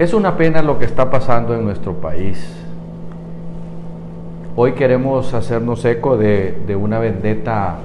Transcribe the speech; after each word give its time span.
Es 0.00 0.14
una 0.14 0.38
pena 0.38 0.62
lo 0.62 0.78
que 0.78 0.86
está 0.86 1.10
pasando 1.10 1.54
en 1.54 1.62
nuestro 1.62 1.92
país. 1.92 2.42
Hoy 4.56 4.72
queremos 4.72 5.34
hacernos 5.34 5.84
eco 5.84 6.16
de, 6.16 6.74
una 6.74 6.98
vendetta 6.98 7.76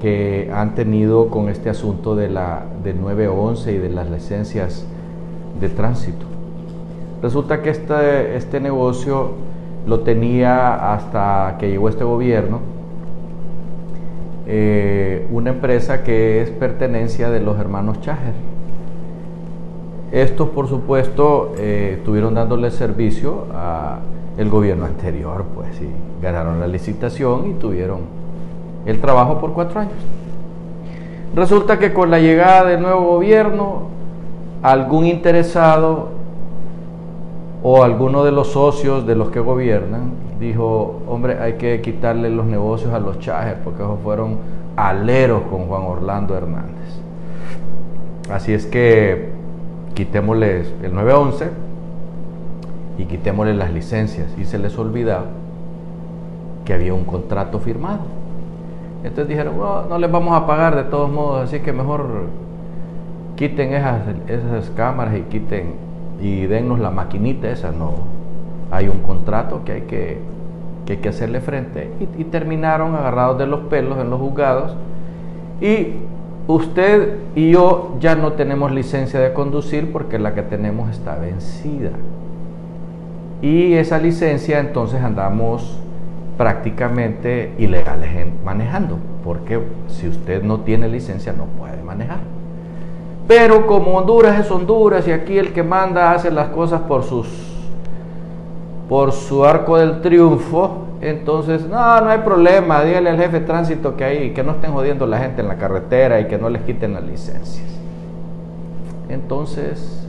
que 0.00 0.48
han 0.54 0.76
tenido 0.76 1.30
con 1.30 1.48
este 1.48 1.68
asunto 1.68 2.14
de 2.14 2.28
la 2.28 2.62
de 2.84 2.94
911 2.94 3.72
y 3.72 3.78
de 3.78 3.88
las 3.88 4.08
licencias 4.08 4.86
de 5.60 5.68
tránsito. 5.68 6.26
Resulta 7.20 7.60
que 7.60 7.70
este, 7.70 8.36
este 8.36 8.60
negocio 8.60 9.32
lo 9.84 10.02
tenía 10.02 10.94
hasta 10.94 11.56
que 11.58 11.70
llegó 11.70 11.88
este 11.88 12.04
gobierno 12.04 12.60
eh, 14.46 15.26
una 15.32 15.50
empresa 15.50 16.04
que 16.04 16.40
es 16.40 16.50
pertenencia 16.50 17.30
de 17.30 17.40
los 17.40 17.58
hermanos 17.58 18.00
Chajer. 18.00 18.49
Estos, 20.12 20.48
por 20.48 20.68
supuesto, 20.68 21.54
eh, 21.56 21.96
estuvieron 21.98 22.34
dándole 22.34 22.70
servicio 22.70 23.46
al 23.54 24.50
gobierno 24.50 24.86
anterior, 24.86 25.44
pues, 25.54 25.80
y 25.80 25.88
ganaron 26.22 26.58
la 26.58 26.66
licitación 26.66 27.50
y 27.50 27.52
tuvieron 27.54 28.00
el 28.86 29.00
trabajo 29.00 29.38
por 29.38 29.52
cuatro 29.52 29.80
años. 29.80 29.94
Resulta 31.34 31.78
que 31.78 31.92
con 31.92 32.10
la 32.10 32.18
llegada 32.18 32.64
del 32.64 32.82
nuevo 32.82 33.02
gobierno, 33.02 33.82
algún 34.62 35.06
interesado 35.06 36.08
o 37.62 37.84
alguno 37.84 38.24
de 38.24 38.32
los 38.32 38.48
socios 38.48 39.06
de 39.06 39.14
los 39.14 39.30
que 39.30 39.38
gobiernan 39.38 40.12
dijo, 40.40 41.02
hombre, 41.06 41.38
hay 41.38 41.52
que 41.52 41.80
quitarle 41.82 42.30
los 42.30 42.46
negocios 42.46 42.92
a 42.92 42.98
los 42.98 43.18
chajes 43.20 43.54
porque 43.62 43.82
esos 43.82 44.00
fueron 44.02 44.38
aleros 44.76 45.42
con 45.50 45.66
Juan 45.66 45.82
Orlando 45.82 46.36
Hernández. 46.36 47.00
Así 48.30 48.52
es 48.54 48.66
que 48.66 49.29
quitémosles 50.00 50.72
el 50.82 50.94
911 50.94 51.50
y 52.96 53.04
quitémosle 53.04 53.52
las 53.52 53.70
licencias. 53.70 54.28
Y 54.38 54.46
se 54.46 54.58
les 54.58 54.78
olvidaba 54.78 55.26
que 56.64 56.72
había 56.72 56.94
un 56.94 57.04
contrato 57.04 57.58
firmado. 57.58 58.00
Entonces 59.04 59.28
dijeron, 59.28 59.58
no 59.58 59.98
les 59.98 60.10
vamos 60.10 60.34
a 60.34 60.46
pagar 60.46 60.74
de 60.74 60.84
todos 60.84 61.10
modos, 61.10 61.42
así 61.42 61.60
que 61.60 61.74
mejor 61.74 62.28
quiten 63.36 63.74
esas, 63.74 64.00
esas 64.26 64.70
cámaras 64.70 65.16
y 65.16 65.22
quiten 65.22 65.74
y 66.18 66.46
dennos 66.46 66.78
la 66.78 66.90
maquinita 66.90 67.50
esa. 67.50 67.70
No, 67.70 67.92
hay 68.70 68.88
un 68.88 69.00
contrato 69.00 69.64
que 69.66 69.72
hay 69.72 69.82
que, 69.82 70.18
que, 70.86 70.94
hay 70.94 70.98
que 71.00 71.10
hacerle 71.10 71.42
frente 71.42 71.90
y, 72.00 72.22
y 72.22 72.24
terminaron 72.24 72.94
agarrados 72.94 73.36
de 73.36 73.46
los 73.46 73.60
pelos 73.64 73.98
en 73.98 74.08
los 74.08 74.18
juzgados 74.18 74.76
y 75.60 75.88
usted 76.54 77.18
y 77.34 77.50
yo 77.50 77.96
ya 78.00 78.14
no 78.14 78.32
tenemos 78.32 78.72
licencia 78.72 79.20
de 79.20 79.32
conducir 79.32 79.92
porque 79.92 80.18
la 80.18 80.34
que 80.34 80.42
tenemos 80.42 80.90
está 80.90 81.16
vencida. 81.16 81.90
Y 83.42 83.74
esa 83.74 83.98
licencia 83.98 84.60
entonces 84.60 85.02
andamos 85.02 85.78
prácticamente 86.36 87.54
ilegales 87.58 88.26
manejando, 88.44 88.98
porque 89.24 89.60
si 89.88 90.08
usted 90.08 90.42
no 90.42 90.60
tiene 90.60 90.88
licencia 90.88 91.32
no 91.32 91.44
puede 91.44 91.82
manejar. 91.82 92.20
Pero 93.28 93.66
como 93.66 93.92
Honduras 93.96 94.40
es 94.40 94.50
Honduras 94.50 95.06
y 95.06 95.12
aquí 95.12 95.38
el 95.38 95.52
que 95.52 95.62
manda 95.62 96.12
hace 96.12 96.30
las 96.30 96.48
cosas 96.48 96.80
por 96.82 97.04
sus 97.04 97.28
por 98.88 99.12
su 99.12 99.44
arco 99.44 99.78
del 99.78 100.00
triunfo, 100.00 100.86
entonces 101.00 101.66
no, 101.66 102.00
no 102.00 102.10
hay 102.10 102.18
problema, 102.18 102.84
dígale 102.84 103.10
al 103.10 103.16
jefe 103.16 103.40
de 103.40 103.46
tránsito 103.46 103.96
que 103.96 104.04
ahí 104.04 104.34
que 104.34 104.42
no 104.42 104.52
estén 104.52 104.72
jodiendo 104.72 105.06
la 105.06 105.18
gente 105.18 105.40
en 105.40 105.48
la 105.48 105.56
carretera 105.56 106.20
y 106.20 106.26
que 106.26 106.36
no 106.36 106.50
les 106.50 106.62
quiten 106.62 106.92
las 106.92 107.04
licencias. 107.04 107.66
Entonces, 109.08 110.06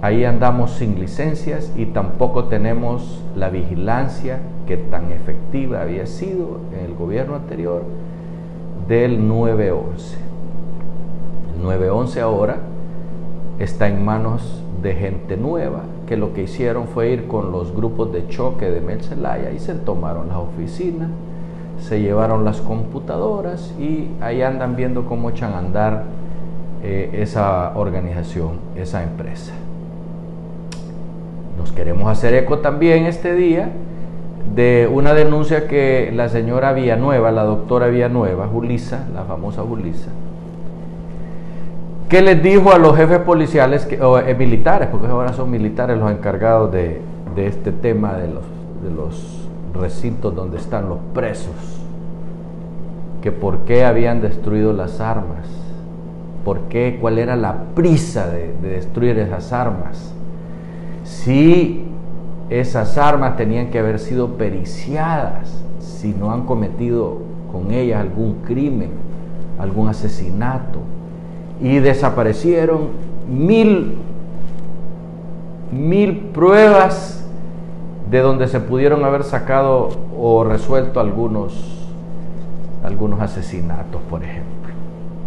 ahí 0.00 0.24
andamos 0.24 0.72
sin 0.72 0.98
licencias 0.98 1.70
y 1.76 1.86
tampoco 1.86 2.44
tenemos 2.44 3.22
la 3.36 3.50
vigilancia 3.50 4.38
que 4.66 4.76
tan 4.76 5.12
efectiva 5.12 5.82
había 5.82 6.06
sido 6.06 6.60
en 6.72 6.86
el 6.86 6.94
gobierno 6.94 7.36
anterior 7.36 7.82
del 8.88 9.28
911. 9.28 10.16
El 11.56 11.62
911 11.62 12.20
ahora 12.20 12.56
está 13.58 13.86
en 13.88 14.02
manos 14.02 14.64
de 14.82 14.94
gente 14.94 15.36
nueva 15.36 15.82
que 16.08 16.16
lo 16.16 16.32
que 16.32 16.44
hicieron 16.44 16.88
fue 16.88 17.10
ir 17.10 17.28
con 17.28 17.52
los 17.52 17.74
grupos 17.74 18.10
de 18.12 18.26
choque 18.28 18.70
de 18.70 18.80
Melcelaya 18.80 19.50
y 19.50 19.58
se 19.58 19.74
tomaron 19.74 20.28
las 20.28 20.38
oficinas, 20.38 21.10
se 21.78 22.00
llevaron 22.00 22.46
las 22.46 22.62
computadoras 22.62 23.74
y 23.78 24.08
ahí 24.22 24.40
andan 24.40 24.74
viendo 24.74 25.04
cómo 25.04 25.28
echan 25.28 25.52
a 25.52 25.58
andar 25.58 26.04
eh, 26.82 27.10
esa 27.12 27.76
organización, 27.76 28.52
esa 28.74 29.02
empresa. 29.02 29.52
Nos 31.58 31.72
queremos 31.72 32.10
hacer 32.10 32.32
eco 32.34 32.60
también 32.60 33.04
este 33.04 33.34
día 33.34 33.68
de 34.54 34.88
una 34.90 35.12
denuncia 35.12 35.68
que 35.68 36.10
la 36.14 36.30
señora 36.30 36.72
Villanueva, 36.72 37.30
la 37.32 37.42
doctora 37.42 37.88
Villanueva, 37.88 38.46
Julisa, 38.46 39.06
la 39.12 39.24
famosa 39.24 39.62
Julisa, 39.62 40.10
que 42.08 42.22
les 42.22 42.42
dijo 42.42 42.72
a 42.72 42.78
los 42.78 42.96
jefes 42.96 43.18
policiales, 43.18 43.86
o 44.00 44.18
eh, 44.18 44.34
militares, 44.34 44.88
porque 44.90 45.08
ahora 45.08 45.32
son 45.34 45.50
militares 45.50 45.98
los 45.98 46.10
encargados 46.10 46.72
de, 46.72 47.00
este 47.36 47.70
tema 47.70 48.14
de 48.14 48.26
los, 48.26 48.42
de 48.82 48.90
los 48.90 49.48
recintos 49.74 50.34
donde 50.34 50.56
están 50.56 50.88
los 50.88 50.98
presos, 51.14 51.54
que 53.22 53.30
por 53.30 53.58
qué 53.58 53.84
habían 53.84 54.20
destruido 54.22 54.72
las 54.72 55.00
armas, 55.00 55.46
por 56.44 56.62
qué, 56.62 56.98
cuál 57.00 57.18
era 57.18 57.36
la 57.36 57.54
prisa 57.74 58.26
de, 58.28 58.54
de 58.60 58.68
destruir 58.70 59.18
esas 59.18 59.52
armas. 59.52 60.12
Si 61.04 61.84
esas 62.50 62.96
armas 62.96 63.36
tenían 63.36 63.70
que 63.70 63.78
haber 63.78 63.98
sido 63.98 64.36
periciadas, 64.36 65.62
si 65.78 66.14
no 66.14 66.32
han 66.32 66.44
cometido 66.44 67.18
con 67.52 67.70
ellas 67.70 68.00
algún 68.00 68.36
crimen, 68.46 68.90
algún 69.58 69.88
asesinato, 69.88 70.80
y 71.60 71.78
desaparecieron 71.78 72.88
mil, 73.28 73.96
mil 75.72 76.16
pruebas 76.32 77.26
de 78.10 78.20
donde 78.20 78.48
se 78.48 78.60
pudieron 78.60 79.04
haber 79.04 79.24
sacado 79.24 79.90
o 80.18 80.44
resuelto 80.44 81.00
algunos, 81.00 81.88
algunos 82.82 83.20
asesinatos, 83.20 84.00
por 84.08 84.22
ejemplo, 84.22 84.72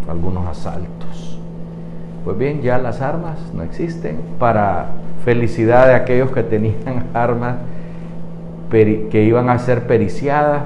algunos 0.09 0.47
asaltos. 0.47 1.39
Pues 2.23 2.37
bien, 2.37 2.61
ya 2.61 2.77
las 2.77 3.01
armas 3.01 3.37
no 3.53 3.63
existen 3.63 4.19
para 4.39 4.87
felicidad 5.25 5.87
de 5.87 5.95
aquellos 5.95 6.31
que 6.31 6.43
tenían 6.43 7.05
armas 7.13 7.55
que 8.69 9.23
iban 9.25 9.49
a 9.49 9.59
ser 9.59 9.85
periciadas 9.85 10.63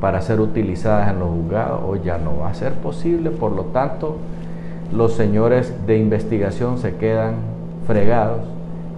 para 0.00 0.20
ser 0.20 0.40
utilizadas 0.40 1.10
en 1.10 1.18
los 1.18 1.30
juzgados, 1.30 1.80
hoy 1.84 2.00
ya 2.04 2.18
no 2.18 2.38
va 2.38 2.50
a 2.50 2.54
ser 2.54 2.74
posible, 2.74 3.30
por 3.30 3.52
lo 3.52 3.64
tanto, 3.64 4.18
los 4.94 5.14
señores 5.14 5.74
de 5.86 5.98
investigación 5.98 6.78
se 6.78 6.96
quedan 6.96 7.34
fregados 7.86 8.42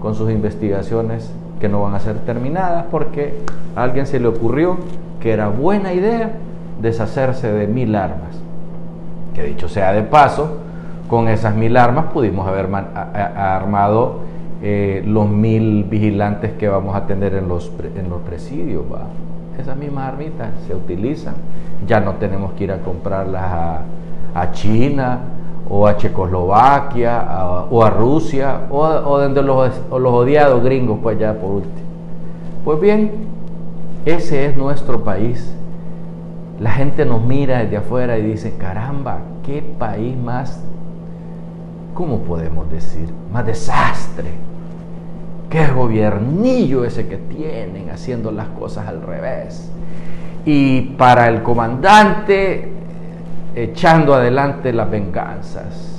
con 0.01 0.15
sus 0.15 0.31
investigaciones 0.31 1.33
que 1.61 1.69
no 1.69 1.83
van 1.83 1.95
a 1.95 2.01
ser 2.01 2.19
terminadas 2.21 2.85
porque 2.91 3.35
a 3.75 3.83
alguien 3.83 4.07
se 4.07 4.21
le 4.21 4.29
ocurrió 4.29 4.77
que 5.21 5.33
era 5.33 5.49
buena 5.49 5.95
idea 5.95 6.33
deshacerse 6.83 7.51
de 7.51 7.67
mil 7.67 7.95
armas. 7.95 8.37
Que 9.35 9.45
dicho 9.45 9.69
sea 9.69 9.93
de 9.93 10.03
paso, 10.03 10.59
con 11.09 11.29
esas 11.29 11.55
mil 11.55 11.77
armas 11.77 12.07
pudimos 12.13 12.47
haber 12.47 12.69
armado 12.75 14.21
eh, 14.63 15.03
los 15.07 15.29
mil 15.29 15.85
vigilantes 15.85 16.53
que 16.53 16.69
vamos 16.69 16.95
a 16.95 17.07
tener 17.07 17.35
en 17.35 17.49
los, 17.49 17.71
presidios. 18.27 18.85
Esas 19.59 19.77
mismas 19.79 20.09
armitas 20.09 20.49
se 20.67 20.75
utilizan, 20.75 21.35
ya 21.87 22.01
no 22.01 22.15
tenemos 22.15 22.53
que 22.53 22.65
ir 22.65 22.73
a 22.73 22.79
comprarlas 22.81 23.81
a 24.35 24.53
China 24.53 25.21
o 25.69 25.87
a 25.87 25.97
Checoslovaquia 25.97 27.67
o 27.71 27.83
a 27.83 27.91
Rusia 27.91 28.63
o, 28.71 28.81
o 28.81 29.29
los, 29.29 29.73
los 29.91 30.13
odiados 30.13 30.63
gringos, 30.63 30.99
pues 31.03 31.19
ya 31.19 31.35
por 31.35 31.51
último. 31.57 31.87
Pues 32.65 32.81
bien, 32.81 33.11
ese 34.05 34.47
es 34.47 34.57
nuestro 34.57 35.03
país. 35.03 35.53
La 36.61 36.71
gente 36.71 37.05
nos 37.05 37.23
mira 37.23 37.59
desde 37.59 37.77
afuera 37.77 38.19
y 38.19 38.23
dice, 38.23 38.55
caramba, 38.57 39.19
qué 39.45 39.63
país 39.79 40.17
más 40.17 40.63
¿cómo 41.97 42.19
podemos 42.21 42.71
decir? 42.71 43.09
Más 43.33 43.45
desastre. 43.45 44.31
Qué 45.51 45.67
gobiernillo 45.69 46.85
ese 46.85 47.09
que 47.09 47.17
tienen 47.17 47.91
haciendo 47.91 48.31
las 48.31 48.49
cosas 48.49 48.87
al 48.87 49.03
revés. 49.03 49.73
Y 50.45 50.83
para 50.99 51.29
el 51.29 51.43
comandante, 51.43 52.71
echando 53.57 54.15
adelante 54.15 54.73
las 54.73 54.89
venganzas 54.91 55.93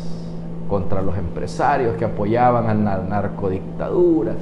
contra 0.69 1.01
los 1.01 1.17
empresarios 1.17 1.97
que 1.97 2.05
apoyaban 2.05 2.69
a 2.69 2.73
la 2.73 2.97
narcodictadura, 2.99 4.33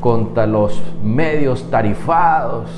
contra 0.00 0.46
los 0.46 0.82
medios 1.02 1.70
tarifados 1.70 2.68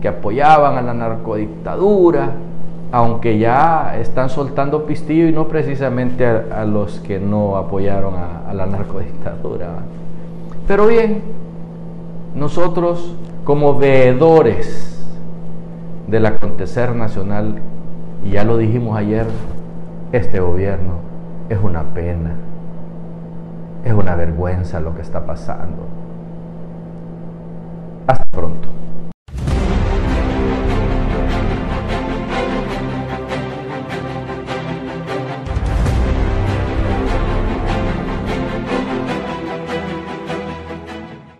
que 0.00 0.08
apoyaban 0.08 0.78
a 0.78 0.82
la 0.82 0.94
narcodictadura 0.94 2.32
aunque 2.92 3.38
ya 3.38 3.96
están 3.98 4.30
soltando 4.30 4.86
pistillo 4.86 5.26
y 5.26 5.32
no 5.32 5.48
precisamente 5.48 6.24
a, 6.24 6.64
los 6.64 7.00
que 7.00 7.18
no 7.18 7.56
apoyaron 7.56 8.14
a, 8.14 8.48
a 8.48 8.54
la 8.54 8.66
narcodictadura. 8.66 9.68
Pero 10.68 10.86
bien, 10.86 11.22
nosotros 12.34 13.14
como 13.44 13.76
veedores 13.76 15.04
del 16.06 16.26
acontecer 16.26 16.94
nacional, 16.94 17.56
y 18.26 18.30
ya 18.30 18.44
lo 18.44 18.58
dijimos 18.58 18.98
ayer, 18.98 19.26
este 20.10 20.40
gobierno 20.40 20.94
es 21.48 21.58
una 21.62 21.82
pena, 21.94 22.34
es 23.84 23.92
una 23.92 24.16
vergüenza 24.16 24.80
lo 24.80 24.96
que 24.96 25.02
está 25.02 25.24
pasando. 25.24 25.86
Hasta 28.08 28.24
pronto. 28.32 28.68